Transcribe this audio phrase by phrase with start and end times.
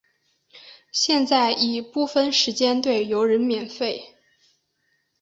[0.91, 4.15] 现在已部分时间对游人免费。